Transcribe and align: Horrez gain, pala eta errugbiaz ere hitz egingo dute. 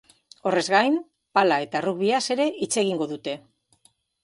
Horrez 0.51 0.61
gain, 0.75 0.97
pala 1.39 1.59
eta 1.67 1.83
errugbiaz 1.83 2.23
ere 2.39 2.49
hitz 2.65 2.73
egingo 2.85 3.11
dute. 3.15 3.39